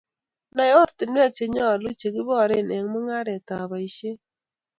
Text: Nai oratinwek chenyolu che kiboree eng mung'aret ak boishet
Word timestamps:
Nai 0.55 0.69
oratinwek 0.81 1.31
chenyolu 1.35 1.89
che 1.99 2.07
kiboree 2.15 2.61
eng 2.77 2.87
mung'aret 2.91 3.47
ak 3.55 3.63
boishet 3.69 4.19